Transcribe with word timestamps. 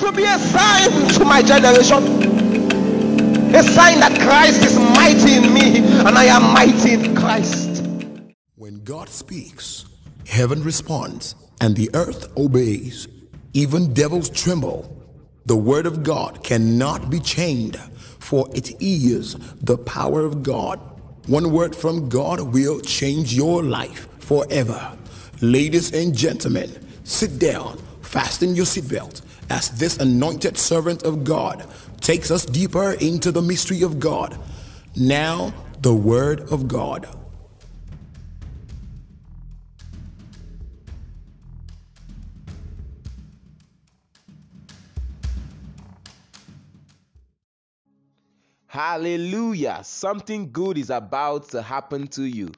to 0.00 0.12
be 0.12 0.24
a 0.24 0.38
sign 0.38 0.90
to 1.14 1.24
my 1.24 1.42
generation. 1.42 2.02
A 3.54 3.62
sign 3.62 4.00
that 4.00 4.18
Christ 4.20 4.64
is 4.64 4.78
mighty 4.78 5.34
in 5.34 5.54
me 5.54 5.78
and 5.78 6.18
I 6.18 6.24
am 6.24 6.42
mighty 6.52 6.94
in 6.94 7.14
Christ. 7.14 7.84
When 8.56 8.82
God 8.82 9.08
speaks, 9.08 9.84
heaven 10.26 10.62
responds 10.62 11.36
and 11.60 11.76
the 11.76 11.90
earth 11.94 12.36
obeys. 12.36 13.06
Even 13.52 13.94
devils 13.94 14.28
tremble. 14.30 14.90
The 15.46 15.56
word 15.56 15.86
of 15.86 16.02
God 16.02 16.42
cannot 16.42 17.10
be 17.10 17.20
chained, 17.20 17.76
for 18.18 18.48
it 18.54 18.72
is 18.80 19.34
the 19.60 19.78
power 19.78 20.24
of 20.24 20.42
God. 20.42 20.80
One 21.26 21.52
word 21.52 21.76
from 21.76 22.08
God 22.08 22.40
will 22.40 22.80
change 22.80 23.34
your 23.34 23.62
life 23.62 24.08
forever. 24.18 24.96
Ladies 25.40 25.92
and 25.92 26.16
gentlemen, 26.16 26.70
sit 27.04 27.38
down, 27.38 27.78
fasten 28.02 28.56
your 28.56 28.64
seatbelt 28.64 29.20
as 29.50 29.70
this 29.70 29.98
anointed 29.98 30.56
servant 30.56 31.02
of 31.02 31.24
God 31.24 31.66
takes 32.00 32.30
us 32.30 32.44
deeper 32.44 32.92
into 32.92 33.32
the 33.32 33.42
mystery 33.42 33.82
of 33.82 33.98
God. 33.98 34.38
Now, 34.96 35.52
the 35.80 35.94
Word 35.94 36.40
of 36.52 36.68
God. 36.68 37.08
Hallelujah. 48.66 49.80
Something 49.84 50.50
good 50.50 50.76
is 50.78 50.90
about 50.90 51.48
to 51.50 51.62
happen 51.62 52.08
to 52.08 52.24
you. 52.24 52.50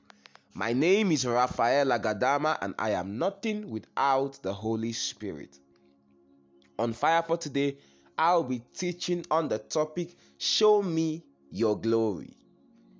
My 0.54 0.72
name 0.72 1.12
is 1.12 1.26
Raphael 1.26 1.88
Agadama, 1.88 2.56
and 2.62 2.74
I 2.78 2.92
am 2.92 3.18
nothing 3.18 3.68
without 3.68 4.42
the 4.42 4.54
Holy 4.54 4.94
Spirit. 4.94 5.58
On 6.78 6.92
Fire 6.92 7.22
for 7.22 7.36
Today, 7.36 7.76
I'll 8.18 8.44
be 8.44 8.62
teaching 8.74 9.24
on 9.30 9.48
the 9.48 9.58
topic 9.58 10.16
Show 10.38 10.82
Me 10.82 11.22
Your 11.50 11.78
Glory. 11.78 12.36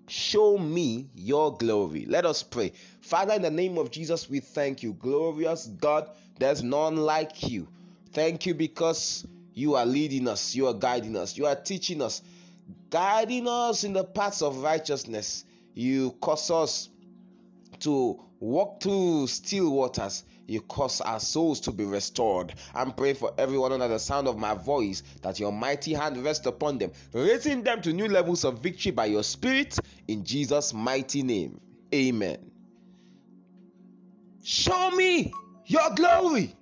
Show 0.09 0.57
me 0.57 1.11
your 1.15 1.57
glory. 1.57 2.07
Let 2.07 2.27
us 2.27 2.43
pray. 2.43 2.73
Father, 3.01 3.35
in 3.35 3.43
the 3.43 3.51
name 3.51 3.77
of 3.77 3.91
Jesus, 3.91 4.31
we 4.31 4.39
thank 4.39 4.83
you. 4.83 4.93
Glorious 4.93 5.67
God, 5.67 6.09
there's 6.39 6.63
none 6.63 6.97
like 6.97 7.49
you. 7.49 7.67
Thank 8.13 8.47
you 8.47 8.55
because 8.55 9.27
you 9.53 9.75
are 9.75 9.87
leading 9.87 10.29
us, 10.29 10.55
you 10.55 10.69
are 10.69 10.75
guiding 10.75 11.17
us, 11.17 11.37
you 11.37 11.47
are 11.47 11.57
teaching 11.57 12.01
us, 12.03 12.23
guiding 12.91 13.49
us 13.49 13.83
in 13.83 13.95
the 13.95 14.05
paths 14.05 14.43
of 14.43 14.59
righteousness. 14.59 15.45
You 15.75 16.13
cause 16.21 16.51
us 16.51 16.89
to 17.81 18.23
walk 18.39 18.81
through 18.81 19.27
still 19.27 19.71
waters 19.71 20.23
you 20.47 20.61
cause 20.61 21.01
our 21.01 21.21
souls 21.21 21.61
to 21.61 21.73
be 21.73 21.85
restored. 21.85 22.55
I'm 22.75 22.93
praying 22.93 23.17
for 23.17 23.33
everyone 23.39 23.73
under 23.73 23.89
the 23.89 23.99
sound 23.99 24.29
of 24.29 24.39
my 24.39 24.55
voice 24.55 25.03
that 25.23 25.41
your 25.41 25.53
mighty 25.53 25.93
hand 25.95 26.23
rest 26.25 26.47
upon 26.47 26.79
them, 26.79 26.93
raising 27.13 27.63
them 27.63 27.83
to 27.83 27.93
new 27.93 28.09
levels 28.09 28.45
of 28.45 28.61
victory 28.61 28.93
by 28.93 29.07
your 29.07 29.23
spirit 29.23 29.79
in 30.09 30.25
Jesus' 30.25 30.73
mighty 30.73 31.23
name. 31.23 31.61
Amen. 31.95 32.51
Show 34.43 34.91
me 34.93 35.33
your 35.67 35.91
glory. 35.95 36.55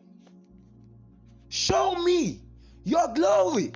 Show 1.48 2.02
me 2.02 2.40
your 2.84 3.12
glory. 3.14 3.72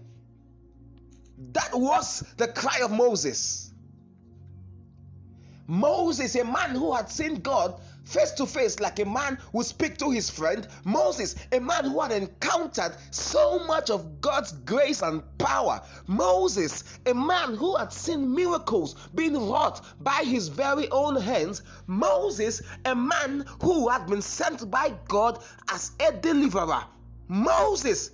That 1.53 1.71
was 1.73 2.25
the 2.37 2.49
cry 2.49 2.81
of 2.83 2.91
Moses. 2.91 3.73
Moses, 5.69 6.35
a 6.35 6.45
man 6.45 6.71
who 6.71 6.95
had 6.95 7.11
seen 7.11 7.37
God 7.37 7.79
face 8.09 8.33
to 8.33 8.47
face, 8.47 8.81
like 8.81 8.99
a 8.99 9.05
man 9.05 9.39
who 9.53 9.63
speak 9.63 9.99
to 9.99 10.11
his 10.11 10.31
friend. 10.31 10.67
Moses, 10.85 11.37
a 11.53 11.61
man 11.61 11.85
who 11.85 12.01
had 12.01 12.13
encountered 12.13 12.97
so 13.11 13.59
much 13.67 13.91
of 13.91 14.21
God's 14.21 14.53
grace 14.53 15.03
and 15.03 15.23
power. 15.39 15.83
Moses, 16.07 16.85
a 17.07 17.15
man 17.15 17.55
who 17.55 17.77
had 17.77 17.93
seen 17.93 18.35
miracles 18.35 18.97
being 19.15 19.35
wrought 19.51 19.85
by 20.01 20.23
his 20.25 20.49
very 20.49 20.91
own 20.91 21.17
hands. 21.21 21.63
Moses, 21.87 22.63
a 22.87 22.95
man 22.95 23.45
who 23.63 23.89
had 23.89 24.07
been 24.07 24.23
sent 24.23 24.71
by 24.71 24.95
God 25.07 25.43
as 25.71 25.93
a 26.01 26.13
deliverer. 26.13 26.85
Moses, 27.29 28.13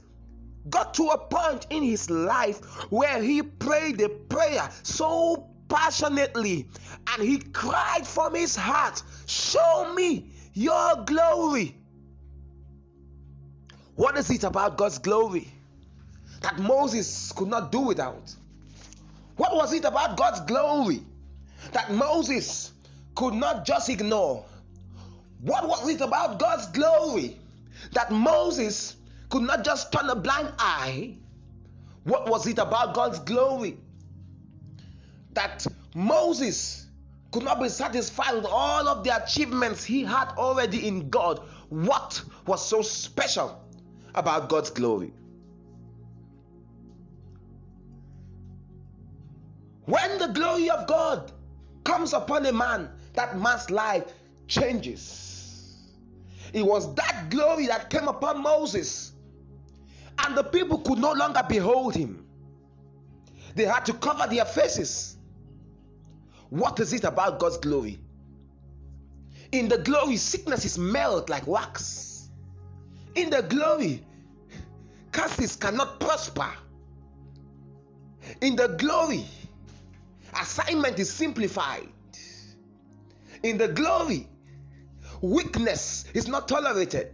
got 0.70 0.94
to 0.94 1.08
a 1.08 1.18
point 1.18 1.66
in 1.70 1.82
his 1.82 2.10
life 2.10 2.60
where 2.90 3.22
he 3.22 3.42
prayed 3.42 4.00
a 4.00 4.08
prayer 4.08 4.68
so 4.82 5.53
passionately 5.74 6.68
and 7.12 7.22
he 7.22 7.38
cried 7.38 8.06
from 8.06 8.34
his 8.34 8.54
heart, 8.54 9.02
Show 9.26 9.92
me 9.94 10.30
your 10.52 11.04
glory. 11.04 11.74
What 13.96 14.16
is 14.16 14.30
it 14.30 14.44
about 14.44 14.76
God's 14.76 14.98
glory 14.98 15.48
that 16.42 16.58
Moses 16.58 17.32
could 17.32 17.48
not 17.48 17.72
do 17.72 17.80
without? 17.80 18.34
What 19.36 19.54
was 19.54 19.72
it 19.72 19.84
about 19.84 20.16
God's 20.16 20.40
glory 20.42 21.02
that 21.72 21.92
Moses 21.92 22.72
could 23.16 23.34
not 23.34 23.64
just 23.64 23.88
ignore? 23.88 24.44
What 25.40 25.68
was 25.68 25.88
it 25.88 26.00
about 26.00 26.38
God's 26.38 26.66
glory 26.68 27.36
that 27.92 28.12
Moses 28.12 28.96
could 29.28 29.42
not 29.42 29.64
just 29.64 29.92
turn 29.92 30.08
a 30.08 30.14
blind 30.14 30.52
eye? 30.58 31.16
What 32.04 32.28
was 32.28 32.46
it 32.46 32.58
about 32.58 32.94
God's 32.94 33.18
glory 33.20 33.78
that 35.34 35.66
Moses 35.94 36.86
could 37.32 37.42
not 37.42 37.60
be 37.60 37.68
satisfied 37.68 38.34
with 38.34 38.46
all 38.46 38.88
of 38.88 39.04
the 39.04 39.22
achievements 39.22 39.84
he 39.84 40.04
had 40.04 40.28
already 40.36 40.86
in 40.86 41.10
God. 41.10 41.40
What 41.68 42.22
was 42.46 42.66
so 42.66 42.82
special 42.82 43.60
about 44.14 44.48
God's 44.48 44.70
glory? 44.70 45.12
When 49.86 50.18
the 50.18 50.28
glory 50.28 50.70
of 50.70 50.86
God 50.86 51.32
comes 51.84 52.12
upon 52.12 52.46
a 52.46 52.52
man, 52.52 52.88
that 53.14 53.38
man's 53.38 53.70
life 53.70 54.04
changes. 54.46 55.90
It 56.52 56.64
was 56.64 56.94
that 56.94 57.26
glory 57.30 57.66
that 57.66 57.90
came 57.90 58.08
upon 58.08 58.42
Moses, 58.42 59.12
and 60.18 60.36
the 60.36 60.44
people 60.44 60.78
could 60.78 60.98
no 60.98 61.12
longer 61.12 61.42
behold 61.48 61.94
him. 61.94 62.26
They 63.56 63.64
had 63.64 63.84
to 63.86 63.92
cover 63.92 64.32
their 64.32 64.44
faces 64.44 65.13
what 66.54 66.78
is 66.78 66.92
it 66.92 67.02
about 67.02 67.40
God's 67.40 67.58
glory? 67.58 67.98
In 69.50 69.68
the 69.68 69.78
glory, 69.78 70.16
sicknesses 70.16 70.78
melt 70.78 71.28
like 71.28 71.48
wax. 71.48 72.28
In 73.16 73.28
the 73.30 73.42
glory, 73.42 74.04
curses 75.10 75.56
cannot 75.56 75.98
prosper. 75.98 76.48
In 78.40 78.54
the 78.54 78.68
glory, 78.68 79.24
assignment 80.40 80.96
is 81.00 81.12
simplified. 81.12 81.88
In 83.42 83.58
the 83.58 83.66
glory, 83.66 84.28
weakness 85.22 86.04
is 86.14 86.28
not 86.28 86.46
tolerated. 86.46 87.10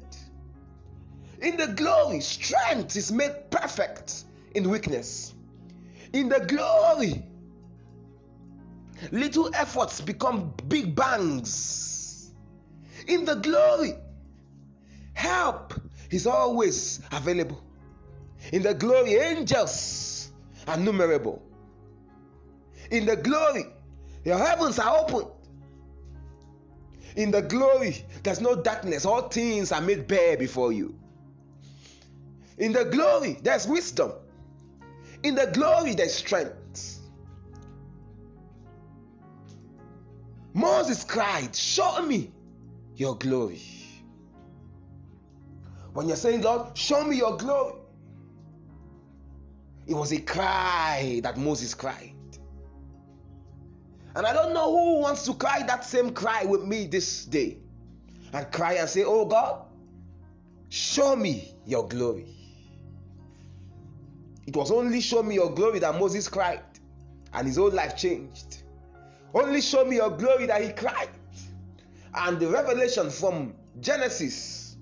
In 1.41 1.57
the 1.57 1.69
glory, 1.69 2.21
strength 2.21 2.95
is 2.95 3.11
made 3.11 3.51
perfect 3.51 4.25
in 4.55 4.69
weakness. 4.69 5.33
In 6.13 6.29
the 6.29 6.41
glory, 6.41 7.25
little 9.11 9.55
efforts 9.55 10.01
become 10.01 10.55
big 10.69 10.95
bangs. 10.95 12.31
In 13.07 13.25
the 13.25 13.35
glory, 13.35 13.95
help 15.15 15.75
is 16.11 16.27
always 16.27 17.01
available. 17.13 17.63
In 18.53 18.63
the 18.63 18.75
glory, 18.75 19.15
angels 19.15 20.31
are 20.67 20.77
numerable. 20.77 21.43
In 22.91 23.07
the 23.07 23.17
glory, 23.17 23.65
your 24.25 24.39
heavens 24.39 24.79
are 24.79 24.99
opened. 24.99 25.31
In 27.17 27.31
the 27.31 27.43
glory, 27.43 28.05
there's 28.23 28.41
no 28.41 28.55
darkness. 28.55 29.05
All 29.05 29.29
things 29.29 29.73
are 29.73 29.81
made 29.81 30.07
bare 30.07 30.37
before 30.37 30.73
you. 30.73 30.95
In 32.59 32.73
the 32.73 32.85
glory, 32.85 33.39
there's 33.43 33.67
wisdom. 33.67 34.13
In 35.23 35.35
the 35.35 35.47
glory, 35.47 35.95
there's 35.95 36.15
strength. 36.15 37.00
Moses 40.61 41.05
cried, 41.05 41.57
Show 41.57 42.03
me 42.03 42.31
your 42.95 43.17
glory. 43.17 43.63
When 45.95 46.07
you're 46.07 46.17
saying, 46.17 46.43
God, 46.43 46.77
show 46.77 47.03
me 47.05 47.17
your 47.17 47.37
glory, 47.37 47.81
it 49.87 49.95
was 49.95 50.13
a 50.13 50.21
cry 50.21 51.21
that 51.23 51.37
Moses 51.37 51.75
cried. 51.75 52.15
And 54.15 54.27
I 54.27 54.33
don't 54.33 54.53
know 54.53 54.71
who 54.71 55.01
wants 55.01 55.25
to 55.25 55.35
cry 55.35 55.63
that 55.67 55.85
same 55.85 56.13
cry 56.13 56.45
with 56.45 56.63
me 56.63 56.87
this 56.87 57.25
day 57.25 57.59
and 58.33 58.51
cry 58.53 58.75
and 58.75 58.89
say, 58.89 59.03
Oh 59.05 59.25
God, 59.25 59.63
show 60.69 61.17
me 61.17 61.55
your 61.65 61.89
glory. 61.89 62.27
It 64.47 64.57
was 64.57 64.71
only 64.71 65.01
show 65.01 65.23
me 65.23 65.37
your 65.37 65.55
glory 65.55 65.79
that 65.79 65.99
Moses 65.99 66.29
cried 66.29 66.63
and 67.33 67.47
his 67.47 67.57
whole 67.57 67.71
life 67.71 67.97
changed. 67.97 68.63
Only 69.33 69.61
show 69.61 69.85
me 69.85 69.97
your 69.97 70.11
glory 70.11 70.47
that 70.47 70.63
he 70.63 70.73
cried. 70.73 71.09
And 72.15 72.41
the 72.41 72.49
revelation 72.49 73.11
from 73.11 73.55
Genesis 73.81 74.77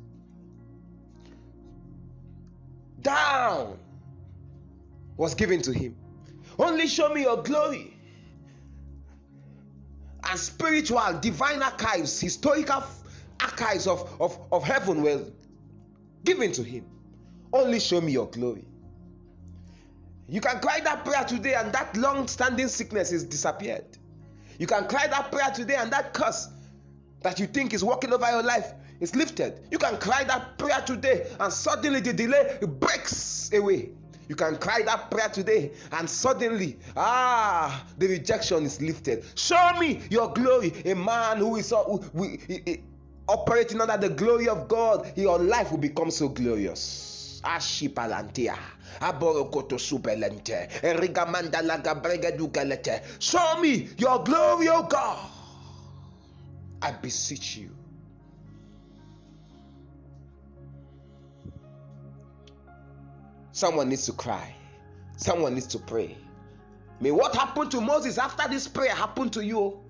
down 3.03 3.79
was 5.17 5.35
given 5.35 5.61
to 5.63 5.73
him. 5.73 5.97
Only 6.59 6.87
show 6.87 7.13
me 7.13 7.23
your 7.23 7.43
glory. 7.43 7.95
And 10.29 10.39
spiritual, 10.39 11.19
divine 11.21 11.63
archives, 11.63 12.21
historical 12.21 12.83
archives 13.41 13.87
of, 13.87 14.21
of, 14.21 14.39
of 14.51 14.65
heaven 14.65 15.03
were 15.03 15.25
given 16.25 16.53
to 16.53 16.63
him. 16.63 16.87
Only 17.53 17.81
show 17.81 18.01
me 18.01 18.13
your 18.13 18.29
glory. 18.29 18.65
You 20.29 20.41
can 20.41 20.61
cry 20.61 20.81
that 20.81 21.05
prayer 21.05 21.25
today, 21.25 21.55
and 21.55 21.73
that 21.73 21.97
long 21.97 22.29
standing 22.29 22.69
sickness 22.69 23.13
is 23.13 23.25
disappeared. 23.25 23.98
You 24.59 24.67
can 24.67 24.87
cry 24.89 25.07
that 25.07 25.31
prayer 25.33 25.51
today, 25.51 25.77
and 25.77 25.91
that 25.93 26.13
curse 26.13 26.49
that 27.23 27.39
you 27.41 27.47
think 27.47 27.73
is 27.75 27.83
walking 27.83 28.13
over 28.13 28.29
your 28.31 28.43
life 28.43 28.73
is 29.01 29.15
lifted. 29.15 29.61
You 29.71 29.79
can 29.79 29.99
cry 29.99 30.25
that 30.25 30.59
prayer 30.59 30.81
today, 30.81 31.31
and 31.39 31.53
suddenly 31.53 32.01
the 32.01 32.13
delay 32.13 32.59
breaks 32.63 33.51
away. 33.53 33.91
You 34.29 34.37
can 34.37 34.59
cry 34.59 34.83
that 34.85 35.11
prayer 35.11 35.29
today, 35.31 35.73
and 35.93 36.09
suddenly, 36.09 36.77
ah, 36.97 37.85
the 37.97 38.09
rejection 38.09 38.65
is 38.65 38.81
lifted. 38.83 39.25
Show 39.37 39.73
me 39.79 40.03
your 40.11 40.33
glory. 40.33 40.75
A 40.85 40.95
man 40.95 41.39
who 41.39 41.57
is 41.57 41.71
who, 41.71 41.99
who, 41.99 42.37
operating 43.27 43.81
under 43.81 43.97
the 43.97 44.15
glory 44.15 44.49
of 44.49 44.69
God, 44.69 45.11
your 45.17 45.39
life 45.39 45.71
will 45.71 45.79
become 45.79 46.11
so 46.11 46.29
glorious. 46.29 47.18
Ashipalantia. 47.43 48.57
Aborokoto 49.01 49.79
supelente. 49.79 50.69
Erigamanda 50.83 51.63
laga 51.63 51.95
bregedugalete. 51.95 53.03
Show 53.21 53.61
me 53.61 53.89
your 53.99 54.23
glory, 54.25 54.69
O 54.69 54.83
God. 54.83 55.19
I 56.83 56.93
beseech 56.93 57.57
you. 57.57 57.71
Someone 63.53 63.89
needs 63.89 64.07
to 64.07 64.13
cry. 64.13 64.55
Someone 65.17 65.55
needs 65.55 65.67
to 65.67 65.79
pray. 65.81 66.17
May 67.01 67.11
what 67.11 67.35
happened 67.35 67.73
to 67.73 67.81
Moses 67.81 68.17
after 68.19 68.49
this 68.49 68.69
prayer 68.69 68.95
happen 68.95 69.31
to 69.31 69.45
you. 69.45 69.81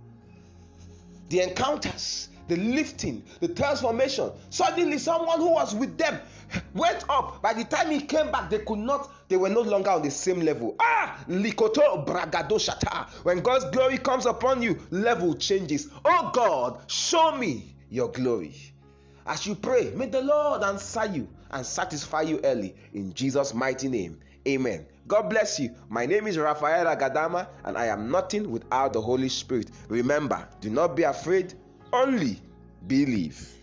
The 1.29 1.41
encounters, 1.43 2.31
the 2.49 2.57
lifting, 2.57 3.23
the 3.41 3.49
transformation. 3.49 4.31
Suddenly, 4.49 4.97
someone 4.99 5.39
who 5.39 5.53
was 5.53 5.75
with 5.75 5.99
them 5.99 6.19
went 6.75 7.05
up. 7.09 7.43
By 7.43 7.53
the 7.53 7.65
time 7.65 7.91
he 7.91 8.01
came 8.01 8.31
back, 8.31 8.51
they 8.51 8.59
could 8.61 8.79
not, 8.79 9.11
they 9.29 9.37
were 9.37 9.49
no 9.49 9.61
longer 9.61 9.91
on 9.91 10.03
the 10.03 10.11
same 10.11 10.41
level. 10.41 10.77
Ah, 10.81 11.19
likoto 11.29 12.05
bragado 12.07 12.59
shata. 12.59 13.09
When 13.25 13.41
God's 13.41 13.65
glory 13.71 13.99
comes 13.99 14.27
upon 14.27 14.63
you, 14.63 14.79
level 14.91 15.35
changes. 15.35 15.89
Oh 16.05 16.31
God, 16.33 16.91
show 16.91 17.37
me 17.37 17.75
your 17.91 18.11
glory. 18.11 18.55
As 19.27 19.47
you 19.47 19.55
pray, 19.55 19.93
may 19.95 20.07
the 20.07 20.23
Lord 20.23 20.63
answer 20.63 21.05
you 21.07 21.29
and 21.51 21.65
satisfy 21.65 22.23
you 22.23 22.41
early. 22.45 22.75
In 22.95 23.13
Jesus' 23.13 23.53
mighty 23.53 23.89
name, 23.89 24.19
amen. 24.47 24.87
God 25.07 25.31
bless 25.31 25.59
you. 25.59 25.75
My 25.89 26.05
name 26.05 26.27
is 26.27 26.37
Raphael 26.37 26.85
Agadama, 26.85 27.49
and 27.65 27.79
I 27.79 27.87
am 27.87 28.11
nothing 28.11 28.51
without 28.51 28.93
the 28.93 29.01
Holy 29.01 29.29
Spirit. 29.29 29.71
Remember, 29.89 30.47
do 30.61 30.69
not 30.71 30.97
be 30.97 31.03
afraid, 31.03 31.55
only 31.93 32.41
believe. 32.87 33.58